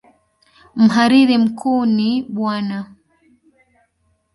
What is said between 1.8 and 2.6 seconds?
ni Bw.